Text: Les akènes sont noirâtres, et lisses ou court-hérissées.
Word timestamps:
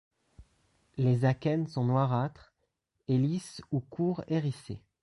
Les 0.97 1.25
akènes 1.25 1.67
sont 1.67 1.83
noirâtres, 1.83 2.55
et 3.07 3.19
lisses 3.19 3.61
ou 3.71 3.81
court-hérissées. 3.81 4.81